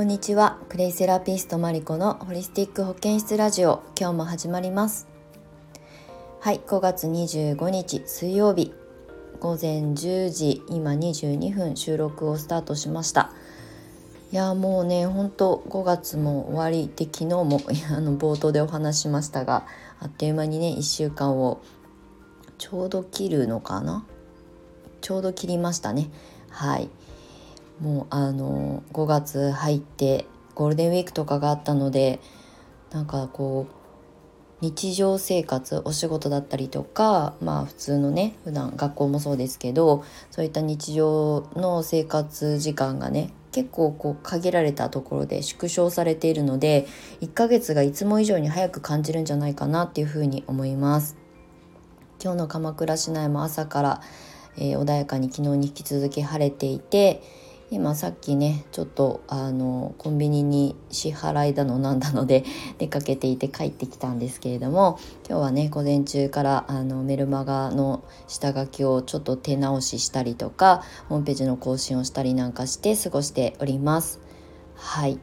[0.00, 0.56] こんにちは。
[0.70, 3.82] クレイセラピストマリコのホリスティック保健室ラジオ。
[4.00, 5.06] 今日も始まります。
[6.40, 8.72] はい5月25日水曜日。
[9.40, 13.30] 午前10時今22分収録をスタートしました。
[14.32, 17.60] いやもうねほんと5月も終わりで昨日も
[17.94, 19.66] あの冒頭でお話しましたが
[20.00, 21.60] あっという間にね1週間を
[22.56, 24.06] ちょうど切るのかな？
[25.02, 26.10] ちょうど切りましたね。
[26.48, 26.88] はい。
[27.80, 32.20] もうあの5月入ってゴールデンウィークとかがあったので
[32.90, 33.74] なんかこう
[34.60, 46.86] 日常生活お仕事だったりとかまあ普通のね普段学校もそうですけどそういった日常の生活時間がね結構こう限られたところで縮小されているので
[47.22, 51.16] 1ヶ月がいつも以上に早く感じるんじゃないかなっていうふうに思います。
[52.22, 54.00] 今日の鎌倉市内も朝から、
[54.58, 57.22] えー、穏やかに昨日に引き続き晴れていて
[57.72, 62.44] 今さっきねちょっとあのコンビニに支払いだのなんだので
[62.78, 74.18] 出かけていて帰ってきたんですけれども今日はね午前中からあのメルマガの下書きをちょっと手直ししたりとかホームページの更新をしたりなんかして過ごしております。
[74.74, 75.20] はい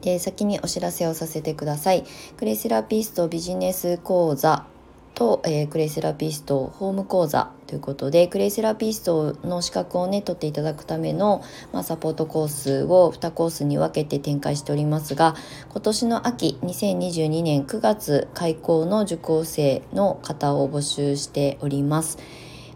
[0.00, 2.04] で先にお知らせをさせてください。
[2.38, 4.64] クレセラピストビジネス講座
[5.14, 15.34] と、えー、クレイセラピストホーム講座ということでクレイセラピストの資格をね取っていただくための、まあ、サポートコースを2コースに分けて展開しておりますが
[15.70, 22.18] 今年の秋2022年9月開校の受講生の方を募集しております。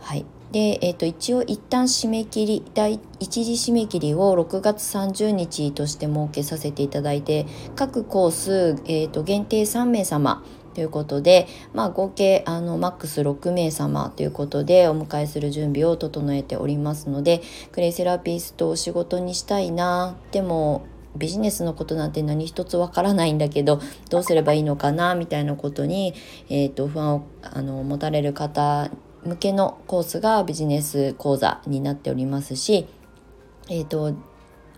[0.00, 10.42] はいで、えー、と一応一旦締め切り第一次締め切りを6月30日として設けさせていただいて各コース、えー、と限定3名様
[10.74, 20.86] ということで、まあ、合計あのマックス6名様ということでお迎えする準備を整えておりますのでクレイセラピストを仕事にしたいなでも
[21.16, 23.80] ビジネスのことなんて何一つわからないんだけど
[24.10, 26.14] どうすればいいのかなみたいなことに、
[26.48, 28.90] えーと、不安をあの持たれる方
[29.24, 32.86] 向けのコースがビジネス講座になっておりますし、
[33.68, 34.14] えーと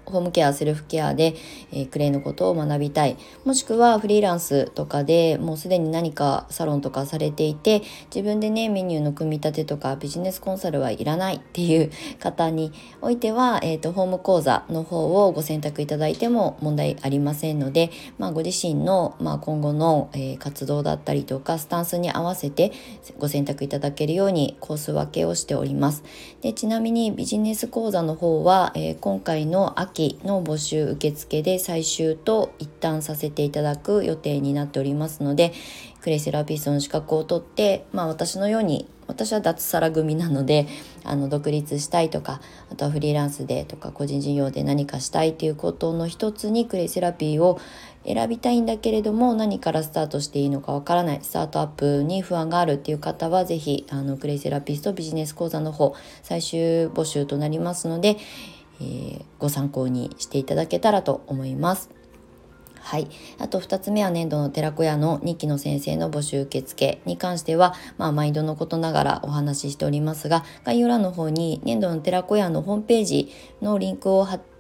[0.07, 1.35] ホームケアセルフケアで、
[1.73, 3.17] えー、クレイのことを学びたい。
[3.45, 7.83] もしくはフリーランスとかでもうすでに何かサロンとかされていて
[8.15, 22.73] 自分でねメニューの組み立てとかビジネスコンサルはいらないっていう方においては、えーと、ホーム講座の方をご選択いただいても問題ありませんので、まあ、ご自身の、まあ、今後の、えー、活動だったりとかスタンスに合わせて
[23.19, 26.03] ご選択いただけるようにコース分けをしております。
[26.41, 35.53] でちなみにビジネス講座の方は、え、今回の秋秋の募集受付で最終と一旦させていただく予定になっておりますので
[36.01, 40.67] クレイセラピストの資格を取って、まあ、私のように私は脱サラ組なので
[41.05, 47.61] あの独立したいとかあとはフリーランスでとか個人事業で何かしたいということの一つにクレイセラピーを
[48.07, 58.17] 選びたいんだけれども何からスタートしていいのかわからないスタートアップに不安があるっていう方は是非あのクレイセラピストビジネス講座の方最終募集となりますので
[58.83, 61.91] えー、ご参考にしていただけたらと思います。
[62.81, 63.09] はい。
[63.39, 73.33] あと2つ目は年度の寺子屋の2期の先生の募集受付に関しては、まあ、毎度のことながらお話ししておりますが、概要欄の方に年度の寺子屋のホームページ
[73.63, 74.52] のリンクを貼って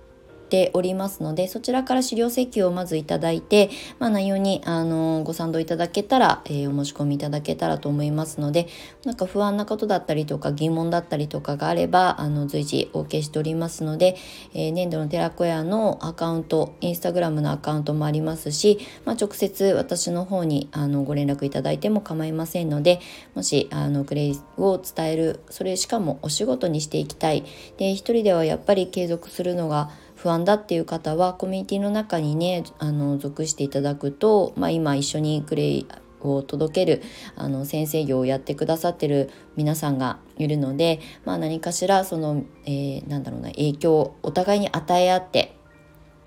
[0.52, 8.68] ておりますのでそちらから資料請求をまずいただいて、まあ、内容にあのご賛同いただけたら、えー、お申し込みいただけたらと思いますので
[9.06, 14.18] なんか不安なことだったりとか疑問だったりとかがあればあの随時お受けしておりますので、
[14.52, 23.00] えー、年度の寺子屋のアカウントインスタグラムのアカウントもありますし、まあ、直接私の方にあのご連絡いただいても構いませんので
[23.34, 27.44] もしあのクレイを伝えるそれしかもお仕事にしていきたい。
[27.78, 29.90] で一人ではやっぱり継続するのが
[30.22, 35.86] 不安だっていう方はコミュニティの中にねあの属していただくと、まあ、今一緒にクレイ
[36.20, 37.02] を届ける
[37.34, 45.56] あの先生業をやってくださってる皆さんがいるので、まあ、何かしらその、えー、なんだろうな影響をお互いに与え合って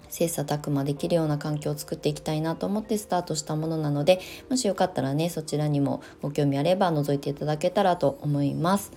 [0.10, 8.92] 切磋琢磨できるような環境を作っていきたいなと思ってスタートしたものなのでもしよかったらねそちらにもご興味あれば覗いていただけたらと思います。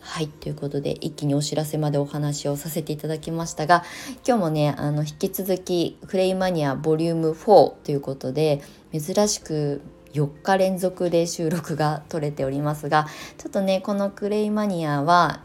[0.00, 3.84] はいということで一気にお知らせまでお話をさせていただきましたが
[4.26, 8.62] 今日もねあの引き続き「クレイマニアボリューム4ということで
[8.92, 9.82] 珍しく
[10.14, 13.06] 4日連続で収録が取れておりますが
[13.38, 15.42] ちょっとねこの「クレイマニア」は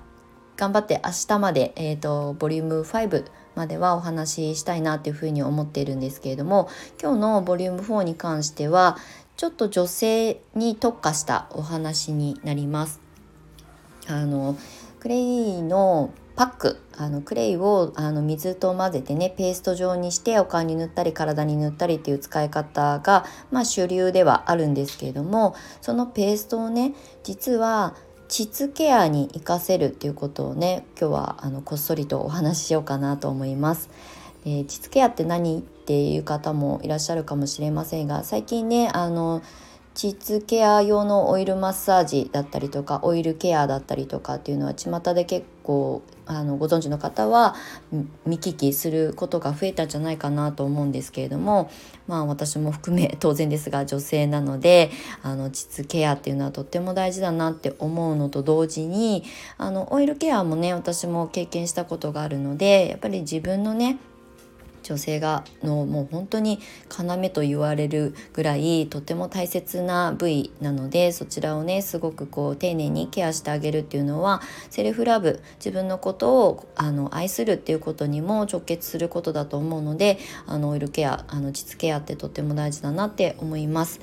[0.58, 3.25] 頑張って明日まで、えーと、ボリューム5
[3.56, 6.69] まではお話ししたいなっていうふうに思っているんですけれども
[7.01, 8.98] 今日のボリューム4に関しては
[9.38, 13.05] ちょっと女性に特化したお話になります。
[14.07, 14.57] あの
[15.00, 26.94] クレイのパックあのクレイをあの水と混ぜてねペースト状にしてお顔に塗ったり体に塗ったりっていう使い方が、まあ、主流ではあるんですけれどもそのペーストをね
[27.24, 27.96] 実は
[28.28, 33.90] 膣ケアに活かせるっていうことをね今日はあのこっそりとお話ししようかなと思います。
[34.46, 39.42] えー、膣ケアって何っていう方もいらっしゃるかもしれませんが最近ねあの
[39.96, 47.56] 膣ケア用のオイルマッサージだったりとかオイルケアだったりとかっていうのは巷で結構あのご存知の方は
[48.26, 51.72] 見聞きすることが増えたんじゃないかなと思うんですけれども
[52.08, 54.92] まあ私も含め当然ですが女性なので
[55.24, 59.24] あの膣ケアっていうのはとっても大事だなって思うのと同時に
[59.58, 63.98] あのオイルケアもね私も経験したことがあるのでやっぱり自分のね
[64.86, 66.60] 女性がのもう本当に
[66.98, 84.00] 要と言われるぐらいとても大切な部位なのでそちらをねすごくこう丁寧にケアしてあげるっていうのはセルフラブ自分のことをあの愛するっていうことにも直結することだと思うのであのオイルケアあの膣ケアってとても大事だなって思います。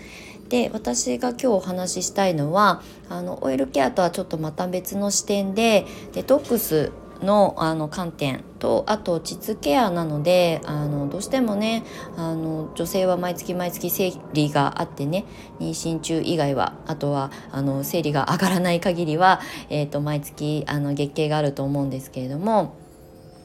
[0.48, 11.84] で私が今日お話ししたいのはあのオイルケアとはちょっとまた別の視点でデトックスのあの観点とあと膣ケアなのであのどうしてもね
[12.16, 15.24] あの女性は毎月毎月生理があってね
[15.58, 19.40] 妊娠中以外はあとはあの生理が上がらない限りは、
[19.70, 22.81] えーと、毎月あの月経があると思うんですけれども。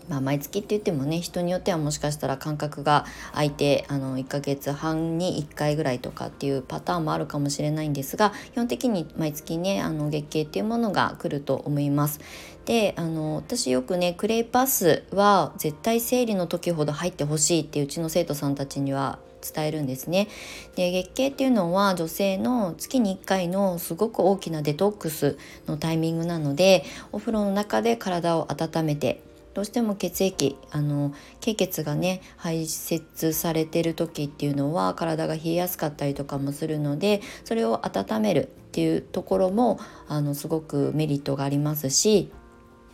[0.10, 12.20] まあ、毎月って言ってもね人によってはもしかしたら間隔が空いてあの1ヶ月半に1回ぐらいとかっていうパターンもあるかもしれないんですが基本的に毎月ねあの月経っていうものが来ると思います。
[12.66, 20.28] であの私よくねクレイパスは絶対生理の時ほど入ってほしいってうちの生徒さんたちには伝えるんですね。
[20.76, 25.38] で月経っていうのは女性の月に1回のすごく大きなデトックス
[25.68, 29.22] のタイミングなのでお風呂の中で体を温めて
[29.58, 42.32] どうしても血液あの経血がね排泄されてる時っていうのは体が冷えやすかったりとかもするのでそれを温めるっていうところもあのすごくメリットがありますし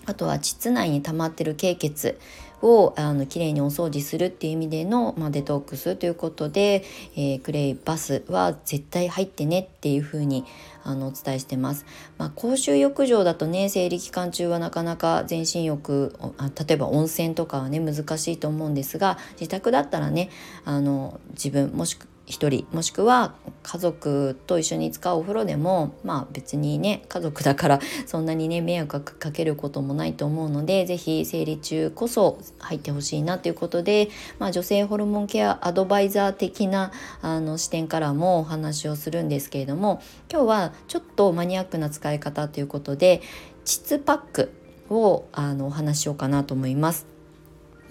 [0.05, 2.17] あとは膣内に溜まってる経血
[2.63, 6.83] をあのきれいにお掃除するっていう意味での、まあ、デトックスということで、
[7.15, 10.45] えー、クレイバスは絶対入ってねっていうふうに
[10.85, 11.85] あのお伝えしてます。
[12.17, 20.29] まあ、公衆浴場だとね生理期間中はなかなか全身浴あ例えば温泉とかはね難しいと思うんですが自宅だったらね
[20.63, 23.33] あの自分もしく1人もしくは
[23.63, 34.09] 家族と一緒に使うお風呂でもまあ別にね家族だから そんなにね迷惑かけることもないと思うので是非生理中こそ入ってほしいなということで、
[34.39, 36.91] まあ、女性ホルモンケアアドバイザー的な
[37.21, 43.21] あの視点からもお話をするんですけれども今日はちょっとマニアックな使い方ということで
[43.65, 44.51] 膣パック
[44.89, 47.12] をあのお話ししようかなと思います。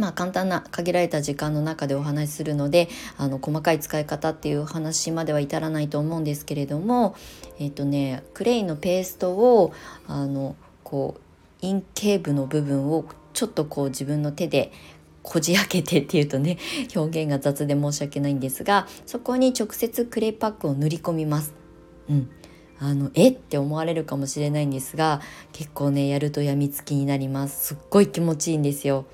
[0.02, 2.88] まあ、簡単な限られた時間の中でお話しするので
[3.18, 7.14] あの細かい使い方っていう話までは至らないと思うんですけれども、
[7.60, 9.72] えっ、とね、クレイのペーストを
[10.08, 14.72] あのこう陰茎部の部分をちょっとこう自分の手で
[15.22, 16.58] こじ開けてっていうとね
[16.96, 21.54] 表現が雑で申し訳ないんですがそこに直接クレイパックを塗り込みます。
[22.10, 22.28] うん。
[22.80, 25.20] あのえって思われるかもしれないんですが
[25.52, 27.68] 結構ねやるとやみつきになります。
[27.68, 29.06] すっごい気持ちいいんですよ。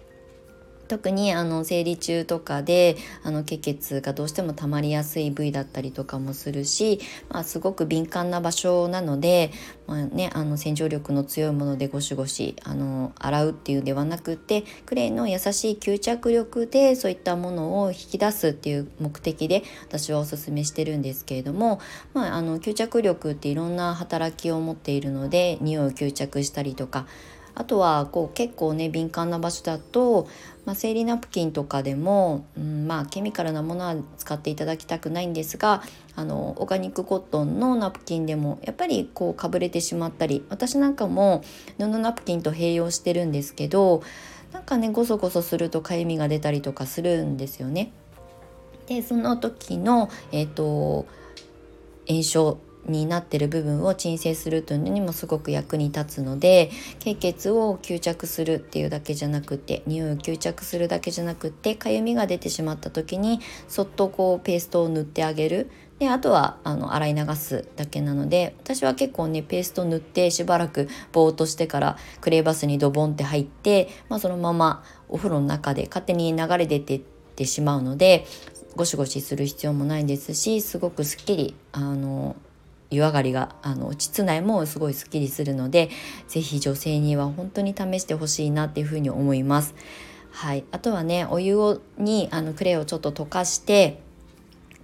[0.88, 9.52] 特にあの生理中とかであの血血がどうしても溜まりやすい部位だったりとかもするし、まあ、すごく敏感な場所なので、
[9.86, 21.80] まあね、あの洗浄力の強いものでゴシゴシあの洗うっていうではなくてクレイの優しい吸着力でそういったものを引き出すっていう目的で私はおすすめしてるんですけれども、
[22.14, 27.06] まあ、あの吸着力っていろんな働きを持っているので匂いを吸着したりとか
[27.58, 30.28] あとはこう結構ね敏感な場所だと、
[30.64, 35.82] まあ、生理ナプキンとかでも、うん、まあケミカルなものは使っていただきたくないんですが
[36.14, 41.42] あのオーガニックコットンのナプキンでもやっぱりこうかぶれてしまったり私なんかも
[41.78, 44.04] 布ナプキンと併用してるんですけど
[44.52, 47.92] なんかねゴソゴソするとかゆみが出たりとかするんですよね。
[48.86, 51.06] でその時の、えーと
[52.08, 52.58] 炎症
[52.90, 65.70] になってる部分を鎮静するというのにもすごく役に立つので経血を吸着するっていうだけじゃなくて匂いを吸着するだけじゃなくてかゆみが出てしまった時にそっとこうペーストを塗ってあげる。
[65.98, 77.00] であとはあの洗い流すだけなので私は結構ねペースト塗ってしばらくぼーっとしてからクレーバスにドボンって入って、まあ、そのままお風呂の中で勝手に流れ出てっ
[77.34, 78.26] てしまうので
[78.76, 82.36] ゴシゴシする必要もないですしすごくすっきりあの
[82.90, 85.90] 湯上がりがあの膣内もすごいすっきりするので
[86.26, 89.74] 是非女性には本当に試してほしいなっていうふうに思います。
[90.30, 94.00] はい、あとはねお湯をにあのクレイをちょっと溶かして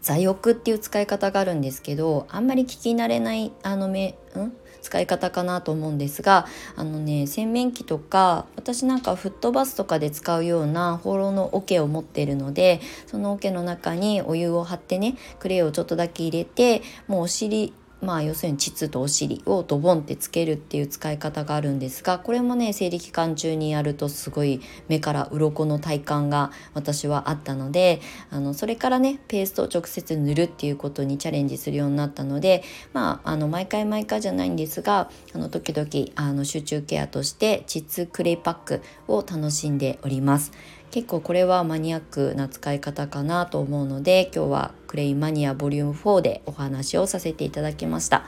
[0.02, 4.52] 座浴っていう使い方があるんですけどあんまり聞き慣れないあのめん？
[4.82, 6.46] 使い方かなと思うんですが
[6.76, 17.72] あのね洗面器とか私なんかフットバスとかで使うような放浪の桶を持っているのでその桶の中にお湯を張ってねクレイをちょっとだけ入れてもうお尻
[18.04, 40.52] まあ要するに膣とお尻をドボンってつけるっていう使い方があるんですがこれもね生理期間中にやるとすごい目から鱗の体感が私はあったのであのそれからねペーストを直接塗るっていうことにチャレンジするようになったのでまああの毎回毎回じゃないんですがあの時々あの集中ケアとして膣クレイパックを楽しんでおります。
[40.94, 48.22] 結構これはマニアックな使い方かなと思うので今日はクレイマニアボリューム4でお話をさせていただきました。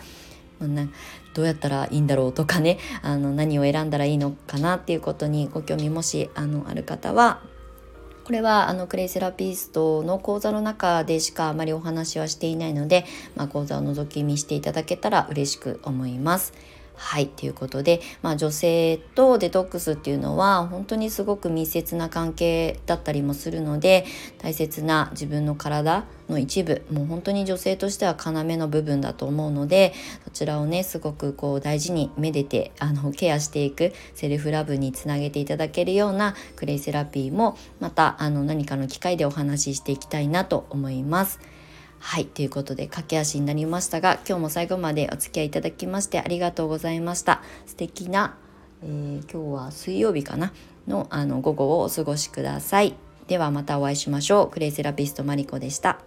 [1.33, 7.39] どうやったらいいんだろうとかね あの何を選んだらいいのかなっていうことにご興味もしあのある方は
[8.25, 13.05] これはあのクレイセラピストの講座の中でしかあまりお話はしていないので、
[13.37, 16.53] まあ、講座を覗き見していただけたら嬉しく思います。
[16.97, 24.07] はいということで、まあ、女性とデトックスっていうのは本当にすごく密接な関係だったりもするので
[24.39, 29.93] 大切な自分の体の一部もう本当に女性としては要の部分だと思うので
[30.25, 41.56] そちらをねすごくこう大事にめでてあのケアしていくセルフラブにつなげていただけるようなクレイセラピーもまたあの何かの機会でお話ししていきたいなと思います。
[41.99, 47.43] はい、ということで駆け足になりましたが今日も最後までお付き合いいただきましてありがとうございました。
[47.67, 48.37] 素敵な、
[48.83, 50.53] えー、今日は水曜日かな？
[50.87, 52.95] のあの午後をお過ごしください。
[53.27, 54.51] ではまたお会いしましょう。
[54.51, 55.99] クレイセラピストマリコでした。